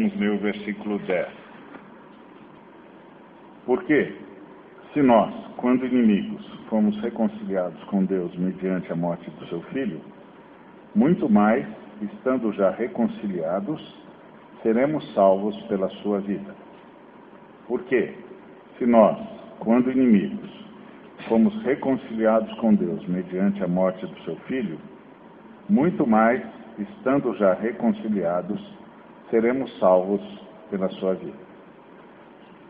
[0.00, 1.28] Vamos ler versículo 10.
[3.66, 4.14] Porque,
[4.94, 10.00] se nós, quando inimigos, fomos reconciliados com Deus mediante a morte do seu filho,
[10.94, 11.66] muito mais,
[12.00, 13.78] estando já reconciliados,
[14.62, 16.54] seremos salvos pela sua vida.
[17.68, 18.14] Porque,
[18.78, 19.18] se nós,
[19.58, 20.50] quando inimigos,
[21.28, 24.78] fomos reconciliados com Deus mediante a morte do seu filho,
[25.68, 26.42] muito mais,
[26.78, 28.79] estando já reconciliados,
[29.30, 30.20] seremos salvos
[30.70, 31.38] pela sua vida.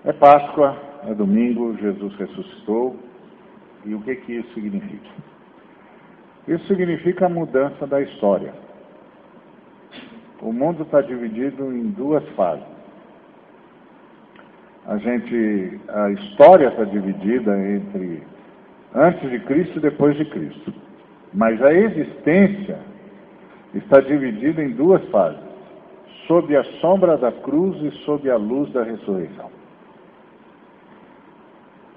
[0.05, 2.97] É Páscoa, é domingo, Jesus ressuscitou.
[3.85, 5.11] E o que, que isso significa?
[6.49, 8.53] Isso significa a mudança da história.
[10.43, 12.65] O mundo está dividido em duas fases.
[14.87, 18.23] A gente, a história está dividida entre
[18.95, 20.73] antes de Cristo e depois de Cristo.
[21.33, 22.79] Mas a existência
[23.75, 25.50] está dividida em duas fases:
[26.31, 29.51] sob a sombra da cruz e sob a luz da ressurreição.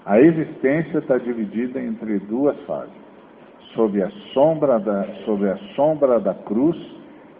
[0.08, 2.96] A existência está dividida entre duas fases:
[3.76, 6.76] sob a sombra da, sob a sombra da cruz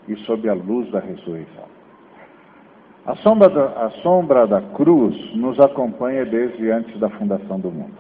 [0.08, 1.66] e sob a luz da ressurreição.
[3.08, 7.98] A sombra da, a sombra da cruz nos acompanha desde antes da fundação do mundo.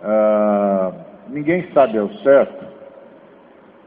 [0.00, 0.92] Ah,
[1.28, 2.71] ninguém sabe ao certo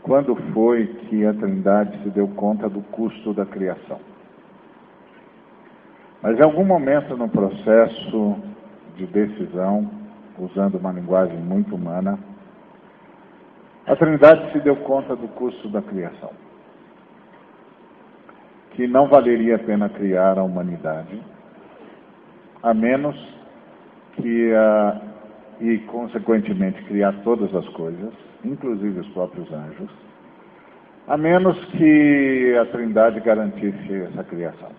[0.06, 4.00] quando foi que a Trindade se deu conta do custo da criação.
[6.22, 8.38] Mas em algum momento no processo
[8.96, 9.90] de decisão,
[10.38, 12.20] usando uma linguagem muito humana,
[13.88, 16.30] a Trindade se deu conta do custo da criação.
[18.74, 21.20] Que não valeria a pena criar a humanidade,
[22.62, 23.16] a menos
[24.14, 25.02] que a,
[25.60, 29.90] e consequentemente criar todas as coisas, inclusive os próprios anjos,
[31.08, 34.70] a menos que a Trindade garantisse essa criação.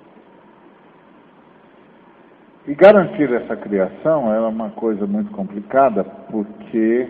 [2.67, 7.09] E garantir essa criação é uma coisa muito complicada, porque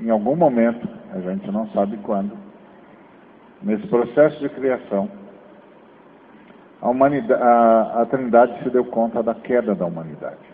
[0.00, 2.36] em algum momento, a gente não sabe quando,
[3.62, 5.08] nesse processo de criação,
[6.82, 10.51] a, a, a Trindade se deu conta da queda da humanidade.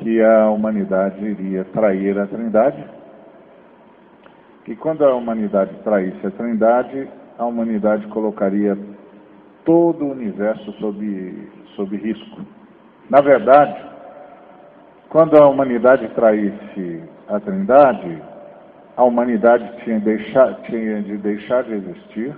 [0.00, 2.84] Que a humanidade iria trair a Trindade,
[4.70, 8.78] e quando a humanidade traísse a Trindade, a humanidade colocaria
[9.64, 12.40] todo o universo sob, sob risco.
[13.10, 13.76] Na verdade,
[15.08, 18.22] quando a humanidade traísse a Trindade,
[18.96, 22.36] a humanidade tinha, deixar, tinha de deixar de existir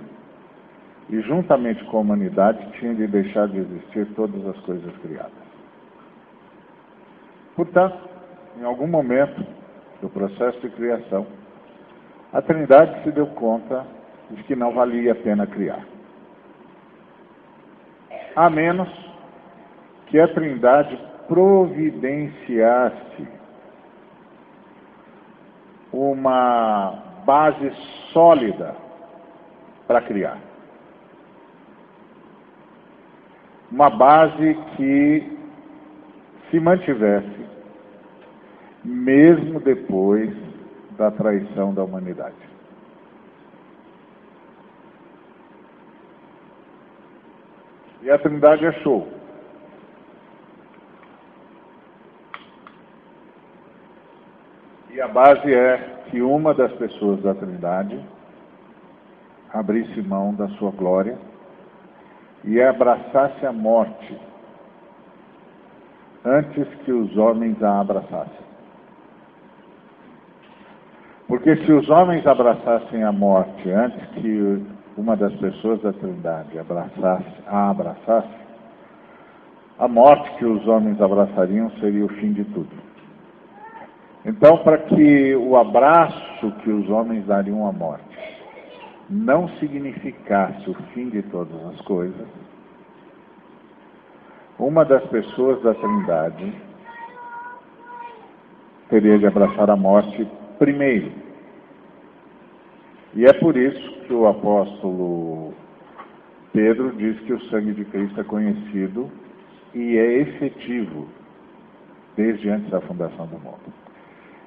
[1.11, 5.42] e, juntamente com a humanidade, tinha de deixar de existir todas as coisas criadas.
[7.55, 7.97] Portanto,
[8.59, 9.45] em algum momento
[10.01, 11.27] do processo de criação,
[12.31, 13.85] a Trindade se deu conta
[14.31, 15.85] de que não valia a pena criar
[18.35, 18.89] a menos
[20.07, 23.27] que a Trindade providenciasse
[25.91, 27.71] uma base
[28.11, 28.75] sólida
[29.87, 30.37] para criar.
[33.71, 35.37] Uma base que
[36.49, 37.42] se mantivesse
[38.83, 40.31] mesmo depois
[40.97, 42.35] da traição da humanidade.
[48.01, 49.07] E a Trindade achou.
[54.91, 57.99] E a base é que uma das pessoas da Trindade
[59.53, 61.17] abrisse mão da sua glória
[62.43, 64.19] e abraçasse a morte
[66.25, 68.52] antes que os homens a abraçassem.
[71.33, 74.63] Porque se os homens abraçassem a morte antes que
[74.95, 78.35] uma das pessoas da Trindade abraçasse, a abraçasse,
[79.79, 82.69] a morte que os homens abraçariam seria o fim de tudo.
[84.23, 88.15] Então, para que o abraço que os homens dariam à morte
[89.09, 92.27] não significasse o fim de todas as coisas,
[94.59, 96.53] uma das pessoas da Trindade
[98.87, 100.27] teria de abraçar a morte
[100.59, 101.22] primeiro.
[103.15, 105.53] E é por isso que o apóstolo
[106.51, 109.09] Pedro diz que o sangue de Cristo é conhecido
[109.73, 111.07] e é efetivo
[112.15, 113.73] desde antes da fundação do mundo.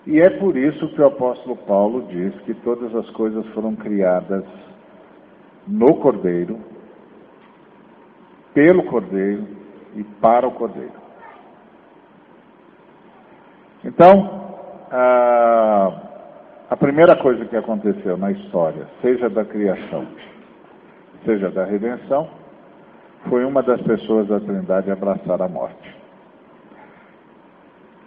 [0.07, 4.45] E é por isso que o apóstolo Paulo diz que todas as coisas foram criadas
[5.67, 6.61] no Cordeiro,
[8.55, 9.47] pelo Cordeiro
[9.97, 10.93] e para o Cordeiro.
[13.85, 14.47] Então,
[14.93, 15.26] ah,
[16.69, 20.05] a primeira coisa que aconteceu na história, seja da criação,
[21.25, 22.29] seja da redenção,
[23.29, 25.95] foi uma das pessoas da Trindade abraçar a morte.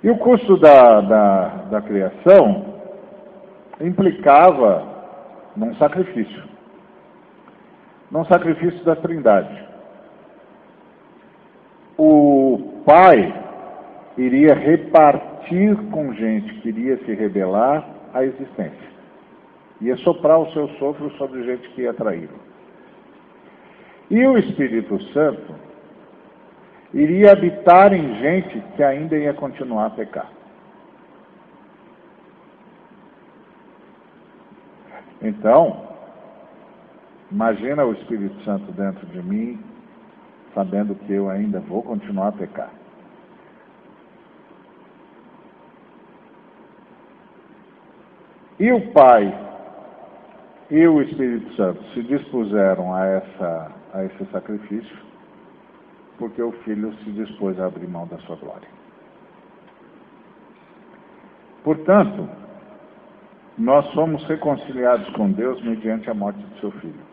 [0.04, 2.66] E o custo da, da, da criação
[3.80, 4.86] implicava
[5.56, 6.44] num sacrifício.
[8.12, 9.68] Num sacrifício da Trindade.
[11.98, 13.34] O Pai
[14.18, 18.90] iria repartir com gente que iria se rebelar a existência.
[19.82, 22.40] Ia soprar o seu sopro sobre gente que ia traí-lo.
[24.10, 25.56] E o Espírito Santo
[26.94, 30.30] iria habitar em gente que ainda ia continuar a pecar.
[35.22, 35.88] Então,
[37.32, 39.60] imagina o Espírito Santo dentro de mim,
[40.54, 42.79] sabendo que eu ainda vou continuar a pecar.
[48.60, 49.34] E o Pai
[50.70, 54.98] e o Espírito Santo se dispuseram a, essa, a esse sacrifício,
[56.18, 58.68] porque o Filho se dispôs a abrir mão da sua glória.
[61.64, 62.28] Portanto,
[63.58, 67.10] nós somos reconciliados com Deus mediante a morte do seu Filho.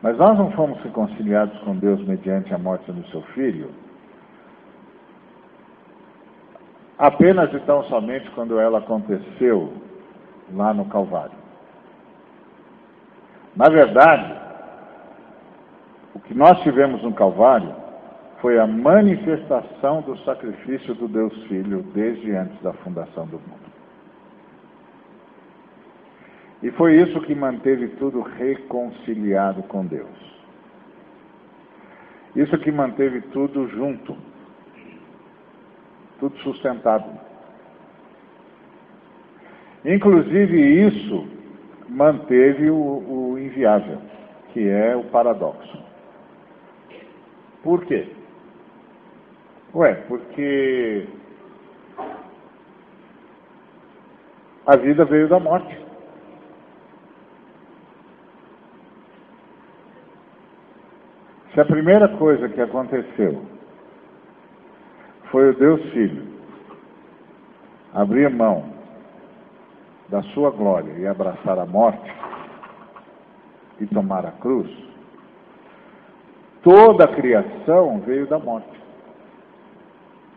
[0.00, 3.70] Mas nós não fomos reconciliados com Deus mediante a morte do seu Filho
[7.02, 9.72] apenas e tão somente quando ela aconteceu
[10.54, 11.36] lá no Calvário.
[13.56, 14.40] Na verdade,
[16.14, 17.74] o que nós tivemos no Calvário
[18.40, 23.72] foi a manifestação do sacrifício do Deus Filho desde antes da fundação do mundo.
[26.62, 30.32] E foi isso que manteve tudo reconciliado com Deus.
[32.36, 34.16] Isso que manteve tudo junto,
[36.22, 37.18] tudo sustentado.
[39.84, 41.26] Inclusive, isso
[41.88, 43.98] manteve o, o inviável,
[44.52, 45.82] que é o paradoxo.
[47.64, 48.06] Por quê?
[49.74, 51.08] Ué, porque
[54.64, 55.76] a vida veio da morte.
[61.52, 63.44] Se a primeira coisa que aconteceu
[65.32, 66.30] foi o Deus Filho
[67.94, 68.70] abrir mão
[70.10, 72.12] da sua glória e abraçar a morte
[73.80, 74.70] e tomar a cruz,
[76.62, 78.80] toda a criação veio da morte.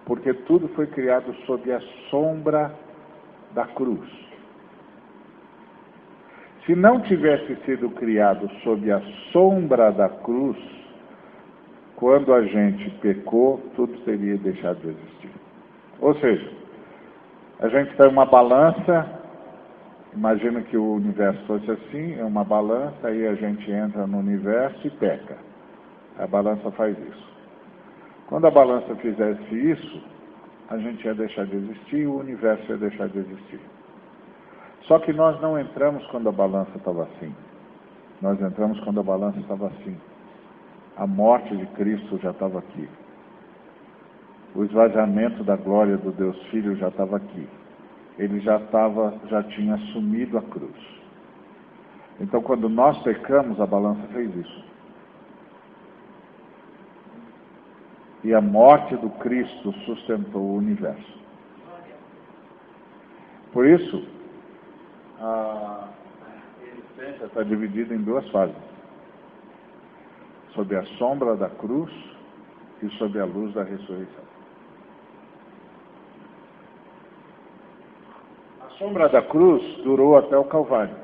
[0.06, 2.74] Porque tudo foi criado sob a sombra
[3.51, 4.09] da cruz.
[6.65, 9.01] Se não tivesse sido criado sob a
[9.31, 10.57] sombra da cruz,
[11.95, 15.31] quando a gente pecou, tudo teria deixado de existir.
[16.00, 16.51] Ou seja,
[17.59, 19.15] a gente tem uma balança
[20.15, 24.88] Imagina que o universo fosse assim, é uma balança, aí a gente entra no universo
[24.88, 25.36] e peca.
[26.18, 27.36] A balança faz isso.
[28.27, 30.01] Quando a balança fizesse isso,
[30.69, 33.59] a gente ia deixar de existir e o universo ia deixar de existir.
[34.83, 37.36] Só que nós não entramos quando a balança estava assim.
[38.21, 39.98] Nós entramos quando a balança estava assim.
[40.97, 42.89] A morte de Cristo já estava aqui.
[44.56, 47.47] O esvaziamento da glória do Deus Filho já estava aqui
[48.18, 50.95] ele já estava, já tinha assumido a cruz.
[52.19, 54.65] Então, quando nós pecamos, a balança fez isso.
[58.24, 61.19] E a morte do Cristo sustentou o universo.
[63.51, 64.03] Por isso,
[65.19, 65.89] a
[66.62, 68.55] existência está dividida em duas fases:
[70.55, 71.91] sob a sombra da cruz
[72.81, 74.25] e sob a luz da ressurreição.
[78.77, 80.95] sombra da cruz durou até o Calvário.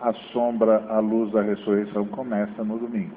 [0.00, 3.14] A sombra, a luz da ressurreição começa no domingo.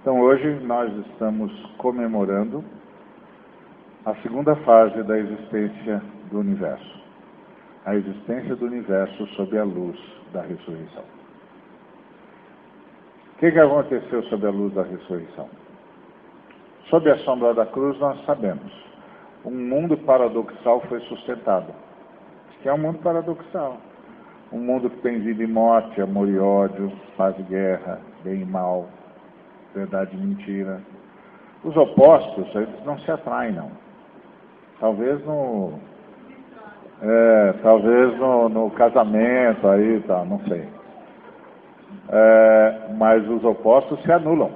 [0.00, 2.64] Então hoje nós estamos comemorando
[4.04, 7.02] a segunda fase da existência do universo.
[7.84, 9.98] A existência do universo sob a luz
[10.32, 11.23] da ressurreição.
[13.34, 15.48] O que, que aconteceu sob a luz da ressurreição?
[16.88, 18.84] Sob a sombra da cruz nós sabemos
[19.44, 21.66] um mundo paradoxal foi sustentado.
[22.62, 23.76] Que é um mundo paradoxal.
[24.50, 28.44] Um mundo que tem vida e morte, amor e ódio, paz e guerra, bem e
[28.44, 28.88] mal,
[29.74, 30.80] verdade e mentira.
[31.62, 33.70] Os opostos, eles não se atraem, não.
[34.80, 35.78] Talvez no.
[37.02, 40.66] É, talvez no, no casamento aí, tá, não sei.
[42.08, 44.50] É, mas os opostos se anulam.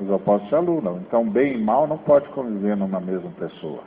[0.00, 0.98] Os opostos se alulam.
[1.06, 3.80] Então, bem e mal não pode conviver numa mesma pessoa.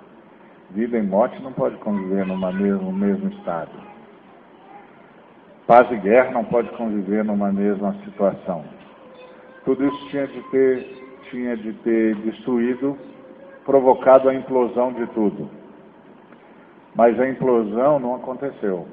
[0.71, 3.71] Vida e morte não pode conviver numa mesmo, no mesmo estado.
[5.65, 8.63] Paz e guerra não pode conviver numa mesma situação.
[9.65, 12.97] Tudo isso tinha de ter, tinha de ter destruído,
[13.65, 15.47] provocado a implosão de tudo.
[16.95, 18.87] Mas a implosão não aconteceu.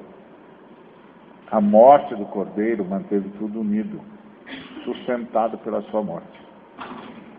[1.49, 4.01] A morte do cordeiro manteve tudo unido,
[4.83, 6.37] sustentado pela sua morte.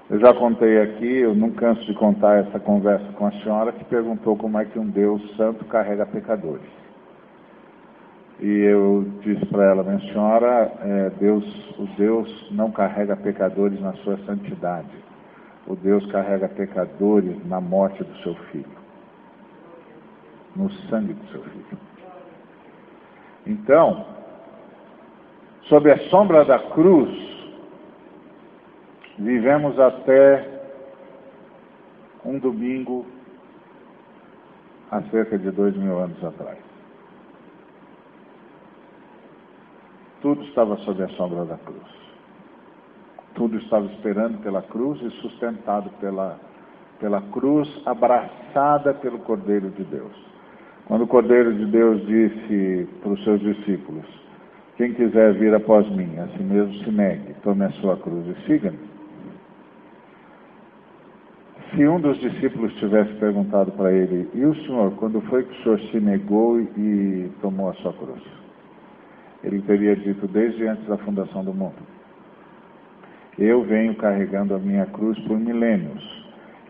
[0.09, 3.85] Eu já contei aqui, eu não canso de contar essa conversa com a senhora que
[3.85, 6.67] perguntou como é que um Deus santo carrega pecadores.
[8.41, 11.45] E eu disse para ela, minha senhora, é, Deus,
[11.79, 14.89] o Deus não carrega pecadores na sua santidade.
[15.67, 18.79] O Deus carrega pecadores na morte do seu filho,
[20.57, 21.79] no sangue do seu filho.
[23.49, 24.07] Então,
[25.63, 27.29] sob a sombra da cruz,
[29.19, 30.49] Vivemos até
[32.25, 33.05] um domingo
[34.93, 36.59] há cerca de dois mil anos atrás.
[40.23, 41.99] Tudo estava sob a sombra da cruz.
[43.35, 46.39] Tudo estava esperando pela cruz e sustentado pela,
[47.01, 50.28] pela cruz, abraçada pelo Cordeiro de Deus.
[50.89, 54.07] Quando o Cordeiro de Deus disse para os seus discípulos:
[54.79, 58.89] Quem quiser vir após mim, assim mesmo se negue, tome a sua cruz e siga-me.
[61.71, 65.63] Se um dos discípulos tivesse perguntado para ele, e o senhor, quando foi que o
[65.63, 68.23] senhor se negou e tomou a sua cruz?
[69.45, 71.87] Ele teria dito desde antes da fundação do mundo.
[73.39, 76.03] Eu venho carregando a minha cruz por milênios,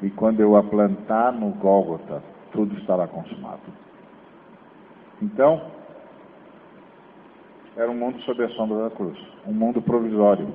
[0.02, 2.20] e quando eu a plantar no Gólgota,
[2.50, 3.87] tudo estará consumado.
[5.20, 5.60] Então,
[7.76, 10.48] era um mundo sob a sombra da cruz, um mundo provisório.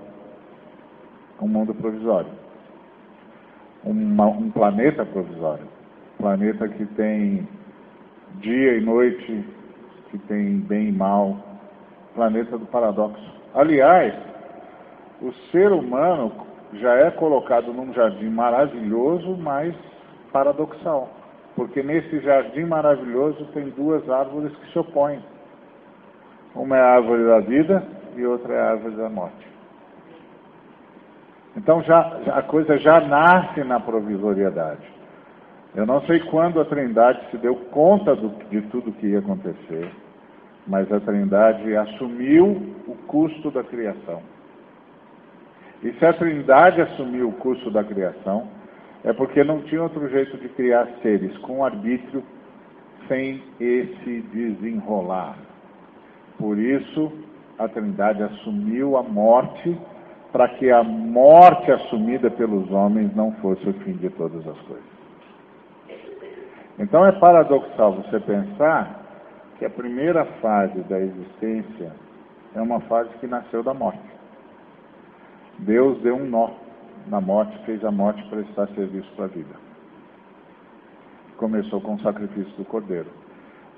[1.41, 2.43] Um mundo provisório
[3.83, 5.67] uma, um planeta provisório.
[6.17, 7.47] Planeta que tem
[8.35, 9.45] dia e noite,
[10.09, 11.37] que tem bem e mal.
[12.15, 13.23] Planeta do paradoxo.
[13.53, 14.13] Aliás,
[15.21, 16.31] o ser humano
[16.73, 19.75] já é colocado num jardim maravilhoso, mas
[20.31, 21.09] paradoxal.
[21.55, 25.19] Porque nesse jardim maravilhoso tem duas árvores que se opõem.
[26.55, 27.83] Uma é a árvore da vida
[28.15, 29.47] e outra é a árvore da morte.
[31.55, 31.99] Então já,
[32.33, 34.91] a coisa já nasce na provisoriedade.
[35.75, 39.91] Eu não sei quando a Trindade se deu conta do, de tudo que ia acontecer,
[40.67, 44.21] mas a Trindade assumiu o custo da criação.
[45.83, 48.47] E se a Trindade assumiu o custo da criação,
[49.03, 52.23] é porque não tinha outro jeito de criar seres com arbítrio
[53.07, 55.37] sem esse desenrolar.
[56.37, 57.11] Por isso,
[57.59, 59.77] a Trindade assumiu a morte
[60.31, 64.93] para que a morte assumida pelos homens não fosse o fim de todas as coisas.
[66.79, 68.99] Então é paradoxal você pensar
[69.59, 71.91] que a primeira fase da existência
[72.55, 74.01] é uma fase que nasceu da morte.
[75.59, 76.62] Deus deu um nó
[77.07, 79.55] na morte, fez a morte prestar serviço para a vida.
[81.37, 83.09] Começou com o sacrifício do cordeiro.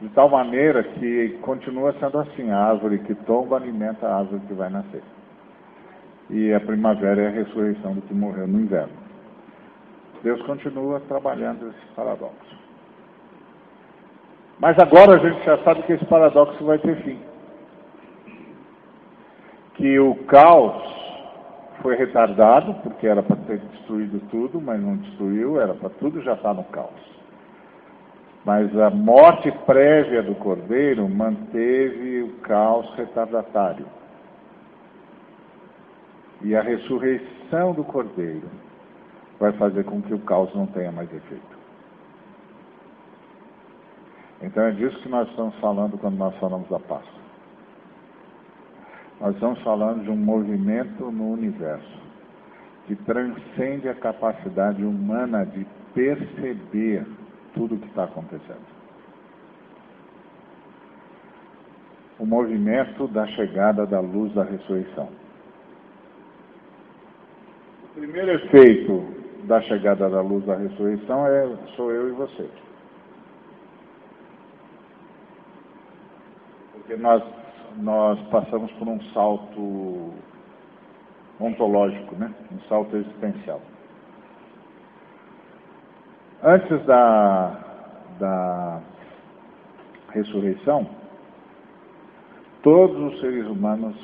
[0.02, 4.54] De tal maneira que continua sendo assim: a árvore que tomba alimenta a árvore que
[4.54, 5.02] vai nascer
[6.30, 8.94] e a primavera é a ressurreição do que morreu no inverno.
[10.24, 12.56] Deus continua trabalhando esse paradoxo.
[14.60, 17.20] Mas agora a gente já sabe que esse paradoxo vai ter fim.
[19.76, 21.05] Que o caos
[21.86, 26.34] foi retardado, porque era para ter destruído tudo, mas não destruiu, era para tudo já
[26.34, 27.16] estar tá no caos.
[28.44, 33.86] Mas a morte prévia do cordeiro manteve o caos retardatário
[36.42, 38.50] e a ressurreição do Cordeiro
[39.40, 41.56] vai fazer com que o caos não tenha mais efeito.
[44.42, 47.15] Então é disso que nós estamos falando quando nós falamos da Páscoa.
[49.20, 52.06] Nós estamos falando de um movimento no universo
[52.88, 57.06] que transcende a capacidade humana de perceber
[57.54, 58.76] tudo o que está acontecendo.
[62.20, 65.10] O movimento da chegada da luz da ressurreição
[67.96, 69.08] primeiro efeito
[69.46, 72.50] da chegada da luz da ressurreição é sou eu e você.
[76.74, 77.24] Porque nós,
[77.78, 80.14] nós passamos por um salto
[81.40, 82.34] ontológico, né?
[82.52, 83.62] um salto existencial.
[86.44, 87.60] Antes da,
[88.20, 88.82] da
[90.12, 90.88] ressurreição,
[92.62, 93.96] todos os seres humanos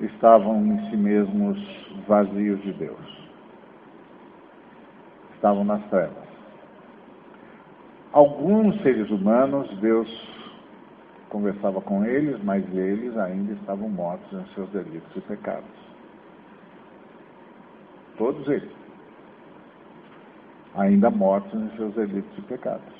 [0.00, 1.58] estavam em si mesmos
[2.06, 3.28] vazios de Deus.
[5.34, 6.28] Estavam nas trevas.
[8.12, 10.08] Alguns seres humanos, Deus
[11.28, 15.88] conversava com eles, mas eles ainda estavam mortos em seus delitos e pecados.
[18.16, 18.70] Todos eles.
[20.74, 22.98] Ainda mortos em seus delitos e pecados.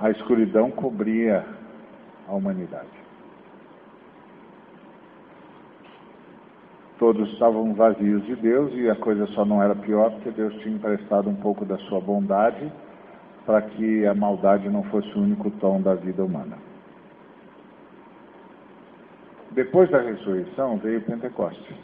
[0.00, 1.44] A escuridão cobria
[2.28, 2.88] a humanidade.
[6.98, 10.74] Todos estavam vazios de Deus e a coisa só não era pior porque Deus tinha
[10.74, 12.70] emprestado um pouco da sua bondade
[13.50, 16.56] para que a maldade não fosse o único tom da vida humana.
[19.50, 21.76] Depois da ressurreição veio o Pentecostes.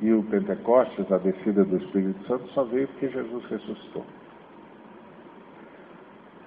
[0.00, 4.06] E o Pentecostes, a descida do Espírito Santo, só veio porque Jesus ressuscitou.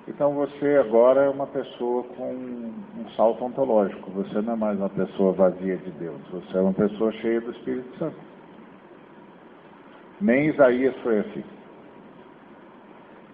[0.08, 4.10] Então você agora é uma pessoa com um salto ontológico.
[4.14, 6.20] Você não é mais uma pessoa vazia de Deus.
[6.32, 8.18] Você é uma pessoa cheia do Espírito Santo.
[10.20, 11.57] Nem Isaías foi assim.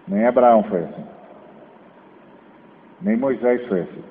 [0.08, 1.04] Nem Abraão foi assim.
[3.00, 4.04] Nem Moisés foi assim.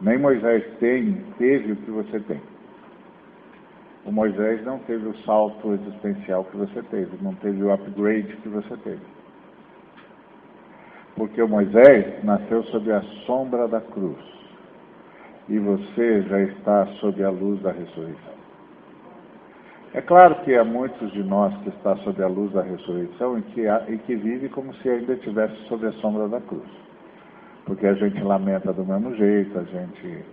[0.00, 2.40] Nem Moisés tem, teve o que você tem.
[4.04, 8.48] O Moisés não teve o salto existencial que você teve, não teve o upgrade que
[8.48, 9.02] você teve.
[11.16, 14.16] Porque o Moisés nasceu sob a sombra da cruz.
[15.48, 18.38] E você já está sob a luz da ressurreição.
[19.94, 23.42] É claro que há muitos de nós que está sob a luz da ressurreição e
[23.42, 26.68] que, e que vive como se ainda estivesse sob a sombra da cruz.
[27.64, 30.24] Porque a gente lamenta do mesmo jeito, a gente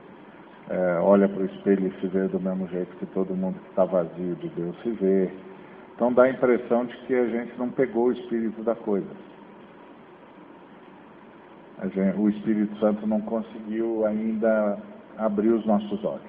[0.69, 3.69] é, olha para o espelho e se vê do mesmo jeito que todo mundo que
[3.69, 5.29] está vazio de Deus se vê.
[5.95, 9.25] Então dá a impressão de que a gente não pegou o espírito da coisa
[11.83, 14.77] gente, o Espírito Santo não conseguiu ainda
[15.17, 16.21] abrir os nossos olhos,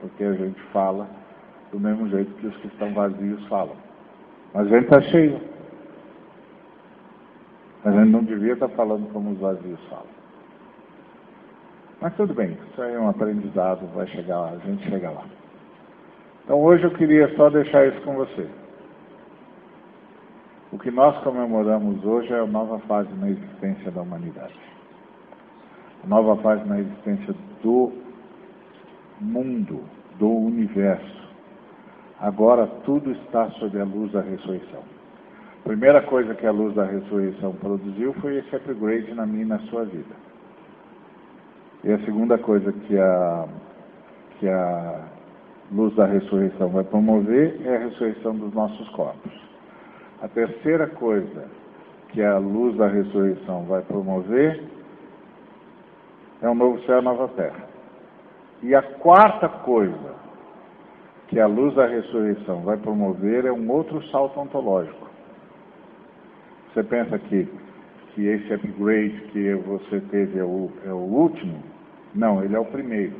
[0.00, 1.08] porque a gente fala
[1.74, 3.74] do mesmo jeito que os que estão vazios falam.
[4.54, 5.40] Mas a gente está cheio.
[7.84, 10.14] A gente não devia estar tá falando como os vazios falam.
[12.00, 15.24] Mas tudo bem, isso aí é um aprendizado, vai chegar lá, a gente chega lá.
[16.44, 18.46] Então hoje eu queria só deixar isso com você.
[20.70, 24.54] O que nós comemoramos hoje é a nova fase na existência da humanidade
[26.06, 27.92] nova fase na existência do
[29.20, 29.84] mundo,
[30.18, 31.23] do universo.
[32.24, 34.80] Agora tudo está sob a luz da ressurreição.
[35.60, 39.46] A primeira coisa que a luz da ressurreição produziu foi esse upgrade na minha e
[39.46, 40.14] na sua vida.
[41.84, 43.44] E a segunda coisa que a,
[44.38, 45.00] que a
[45.70, 49.32] luz da ressurreição vai promover é a ressurreição dos nossos corpos.
[50.22, 51.44] A terceira coisa
[52.08, 54.64] que a luz da ressurreição vai promover
[56.40, 57.68] é um novo céu e nova terra.
[58.62, 60.13] E a quarta coisa
[61.28, 65.08] que a luz da ressurreição vai promover é um outro salto ontológico.
[66.72, 67.48] Você pensa que,
[68.14, 71.62] que esse upgrade que você teve é o, é o último?
[72.14, 73.14] Não, ele é o primeiro.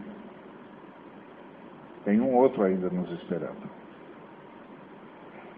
[2.05, 3.71] Tem um outro ainda nos esperando.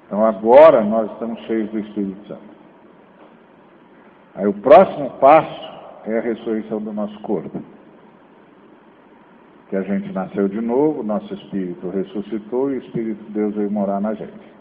[0.07, 2.57] Então agora nós estamos cheios do Espírito Santo.
[4.37, 5.67] Aí o próximo passo
[6.05, 7.61] é a ressurreição do nosso corpo.
[9.69, 13.71] Que a gente nasceu de novo, nosso espírito ressuscitou e o Espírito de Deus veio
[13.71, 14.55] morar na gente.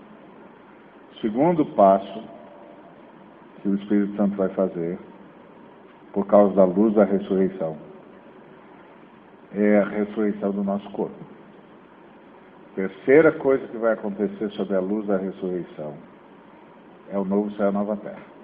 [1.21, 2.23] Segundo passo
[3.61, 4.97] que o Espírito Santo vai fazer,
[6.11, 7.77] por causa da luz da ressurreição,
[9.53, 11.15] é a ressurreição do nosso corpo.
[12.75, 15.93] Terceira coisa que vai acontecer sob a luz da ressurreição
[17.09, 18.35] é o novo céu e a nova terra.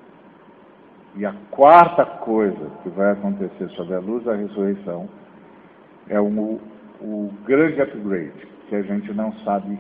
[1.16, 5.10] E a quarta coisa que vai acontecer sob a luz da ressurreição
[6.12, 6.60] é o,
[7.00, 9.80] o grande upgrade, que a gente não sabe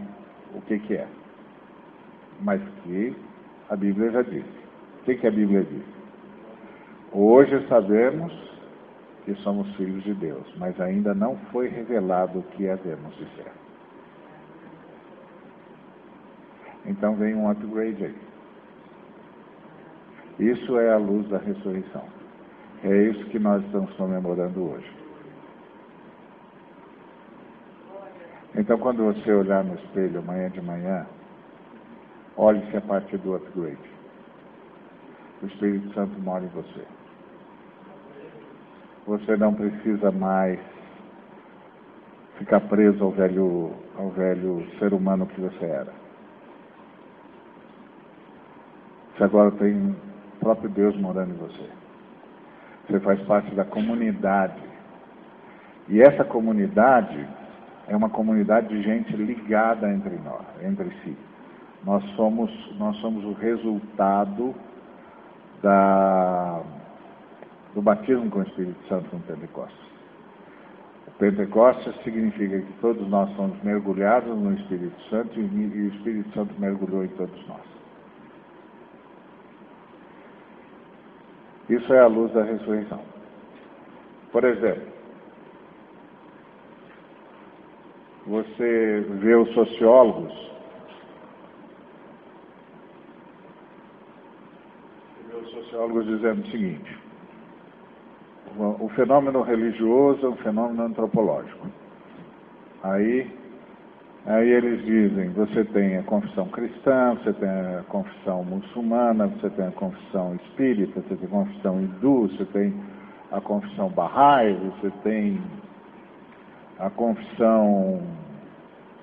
[0.55, 1.07] o que, que é,
[2.39, 3.13] mas que
[3.69, 4.61] a Bíblia já disse.
[5.01, 5.83] O que, que a Bíblia diz?
[7.11, 8.31] Hoje sabemos
[9.25, 13.51] que somos filhos de Deus, mas ainda não foi revelado o que havemos de ser.
[16.85, 18.15] Então vem um upgrade aí.
[20.39, 22.05] Isso é a luz da ressurreição.
[22.83, 25.00] É isso que nós estamos comemorando hoje.
[28.55, 31.05] Então, quando você olhar no espelho amanhã de manhã,
[32.35, 33.77] olhe-se a partir do upgrade.
[35.41, 36.85] O Espírito Santo mora em você.
[39.07, 40.59] Você não precisa mais
[42.37, 45.93] ficar preso ao velho, ao velho ser humano que você era.
[49.15, 49.95] Você agora tem
[50.39, 51.69] próprio Deus morando em você.
[52.87, 54.61] Você faz parte da comunidade.
[55.87, 57.27] E essa comunidade
[57.91, 61.17] é uma comunidade de gente ligada entre nós, entre si.
[61.83, 64.55] Nós somos, nós somos o resultado
[65.61, 66.61] da,
[67.75, 69.91] do batismo com o Espírito Santo no Pentecostes.
[71.05, 76.33] O Pentecostes significa que todos nós somos mergulhados no Espírito Santo e, e o Espírito
[76.33, 77.61] Santo mergulhou em todos nós.
[81.69, 83.01] Isso é a luz da ressurreição.
[84.31, 85.00] Por exemplo,
[88.31, 90.33] você vê os sociólogos,
[95.27, 96.97] vê os sociólogos dizendo o seguinte,
[98.57, 101.67] o fenômeno religioso é um fenômeno antropológico.
[102.83, 103.29] Aí,
[104.25, 109.67] aí eles dizem, você tem a confissão cristã, você tem a confissão muçulmana, você tem
[109.67, 112.73] a confissão espírita, você tem a confissão hindu, você tem
[113.29, 115.41] a confissão Bahá'í, você tem
[116.81, 118.01] a confissão,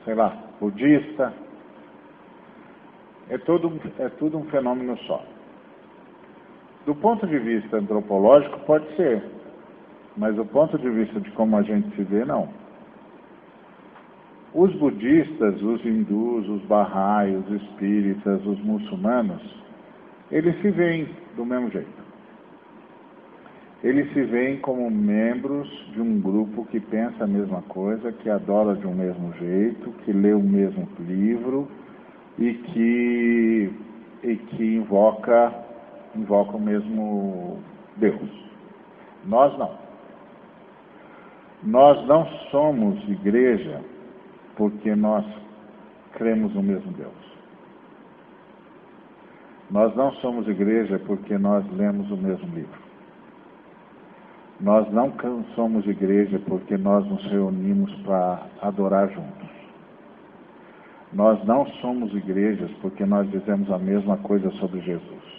[0.09, 1.35] sei lá, budista.
[3.29, 5.23] É tudo, é tudo um fenômeno só.
[6.87, 9.23] Do ponto de vista antropológico, pode ser,
[10.17, 12.49] mas do ponto de vista de como a gente se vê, não.
[14.55, 19.43] Os budistas, os hindus, os Bahá'í, os espíritas, os muçulmanos,
[20.33, 22.08] eles se veem do mesmo jeito
[23.83, 28.75] eles se veem como membros de um grupo que pensa a mesma coisa, que adora
[28.75, 31.69] de um mesmo jeito, que lê o mesmo livro
[32.37, 33.73] e que,
[34.25, 35.55] e que invoca,
[36.17, 37.59] invoca o mesmo
[37.97, 38.49] Deus.
[39.25, 39.79] Nós não.
[41.63, 43.81] Nós não somos igreja
[44.57, 45.25] porque nós
[46.15, 47.29] cremos no mesmo Deus.
[49.71, 52.88] Nós não somos igreja porque nós lemos o mesmo livro.
[54.61, 55.13] Nós não
[55.55, 59.49] somos igreja porque nós nos reunimos para adorar juntos.
[61.13, 65.39] Nós não somos igrejas porque nós dizemos a mesma coisa sobre Jesus.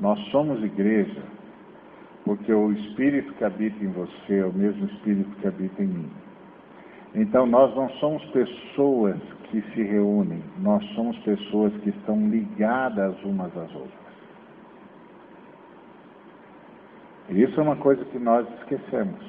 [0.00, 1.22] Nós somos igreja
[2.24, 6.10] porque o Espírito que habita em você é o mesmo Espírito que habita em mim.
[7.14, 9.16] Então nós não somos pessoas
[9.50, 14.05] que se reúnem, nós somos pessoas que estão ligadas umas às outras.
[17.28, 19.20] Isso é uma coisa que nós esquecemos.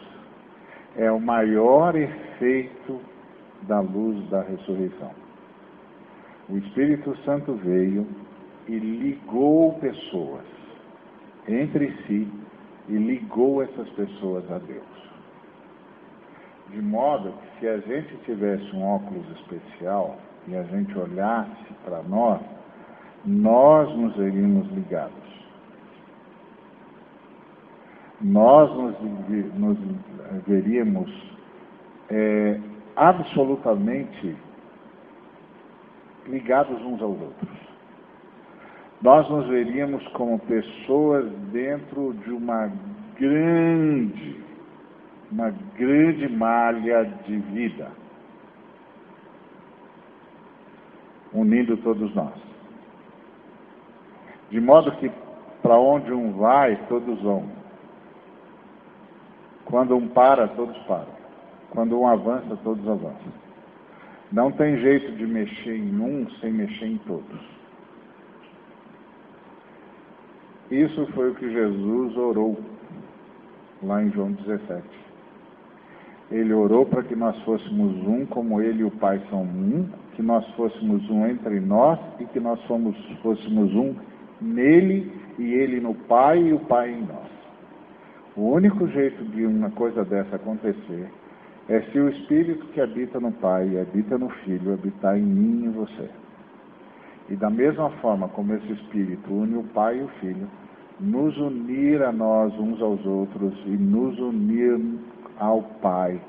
[0.96, 3.02] É o maior efeito
[3.64, 5.12] da luz da ressurreição.
[6.48, 8.08] O Espírito Santo veio
[8.68, 10.46] e ligou pessoas
[11.48, 12.28] entre si
[12.88, 14.84] e ligou essas pessoas a Deus.
[16.70, 22.04] De modo que se a gente tivesse um óculos especial e a gente olhasse para
[22.04, 22.42] nós,
[23.26, 25.27] nós nos veríamos ligados
[28.22, 28.96] nós nos,
[29.56, 29.78] nos
[30.48, 31.12] veríamos
[32.10, 32.60] é,
[32.96, 34.36] absolutamente
[36.26, 37.68] ligados uns aos outros.
[39.02, 42.72] Nós nos veríamos como pessoas dentro de uma
[43.20, 44.44] grande,
[45.32, 47.92] uma grande malha de vida,
[51.32, 52.34] unindo todos nós.
[54.50, 55.12] De modo que
[55.62, 57.57] para onde um vai, todos vão.
[59.68, 61.18] Quando um para, todos param.
[61.70, 63.34] Quando um avança, todos avançam.
[64.32, 67.40] Não tem jeito de mexer em um sem mexer em todos.
[70.72, 72.58] Isso foi o que Jesus orou
[73.84, 74.84] lá em João 17.
[76.32, 80.22] Ele orou para que nós fôssemos um, como Ele e o Pai são um, que
[80.22, 82.60] nós fôssemos um entre nós e que nós
[83.22, 83.96] fôssemos um
[84.42, 87.37] nele e Ele no Pai e o Pai em nós.
[88.38, 91.10] O único jeito de uma coisa dessa acontecer
[91.68, 95.64] é se o Espírito que habita no Pai e habita no Filho habitar em mim
[95.64, 96.08] e em você.
[97.30, 100.48] E da mesma forma como esse Espírito une o Pai e o Filho,
[101.00, 104.80] nos unir a nós uns aos outros e nos unir
[105.40, 106.22] ao Pai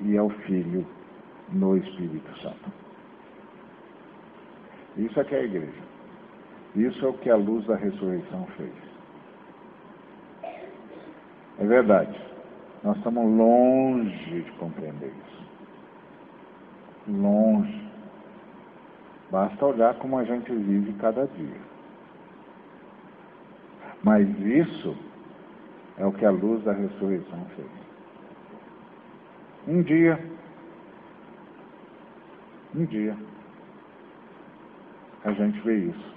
[0.00, 0.84] e ao Filho
[1.52, 2.72] no Espírito Santo.
[4.96, 5.86] Isso é que é a igreja.
[6.74, 8.85] Isso é o que a luz da ressurreição fez.
[11.58, 12.18] É verdade.
[12.82, 15.46] Nós estamos longe de compreender isso.
[17.08, 17.86] Longe.
[19.30, 21.60] Basta olhar como a gente vive cada dia.
[24.02, 24.96] Mas isso
[25.98, 27.68] é o que a luz da ressurreição fez.
[29.66, 30.18] Um dia,
[32.72, 33.16] um dia,
[35.24, 36.14] a gente vê isso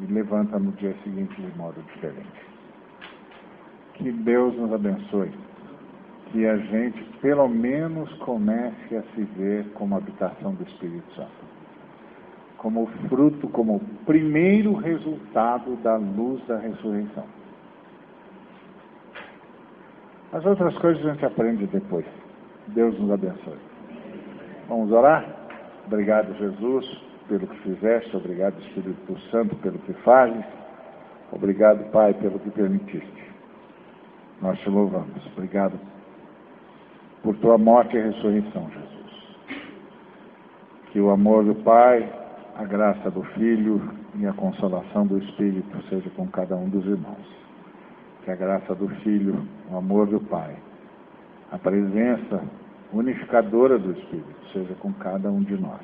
[0.00, 2.47] e levanta no dia seguinte de modo diferente.
[3.98, 5.30] Que Deus nos abençoe.
[6.32, 11.48] Que a gente, pelo menos, comece a se ver como habitação do Espírito Santo.
[12.58, 17.24] como fruto, como primeiro resultado da luz da ressurreição.
[20.32, 22.04] As outras coisas a gente aprende depois.
[22.68, 23.58] Deus nos abençoe.
[24.68, 25.24] Vamos orar?
[25.86, 26.84] Obrigado, Jesus,
[27.28, 28.14] pelo que fizeste.
[28.14, 30.44] Obrigado, Espírito Santo, pelo que fazes.
[31.32, 33.27] Obrigado, Pai, pelo que permitiste.
[34.40, 35.26] Nós te louvamos.
[35.32, 35.78] Obrigado
[37.22, 38.88] por tua morte e ressurreição, Jesus.
[40.92, 42.08] Que o amor do Pai,
[42.56, 43.82] a graça do Filho
[44.14, 47.26] e a consolação do Espírito seja com cada um dos irmãos.
[48.24, 50.56] Que a graça do Filho, o amor do Pai,
[51.50, 52.42] a presença
[52.92, 55.82] unificadora do Espírito seja com cada um de nós.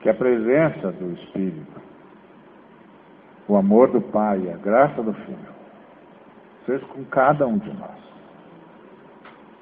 [0.00, 1.80] Que a presença do Espírito,
[3.46, 5.57] o amor do Pai e a graça do Filho
[6.68, 7.96] seja com cada um de nós,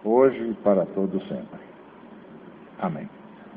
[0.02, 1.60] hoje e para todo sempre.
[2.80, 3.08] Amém.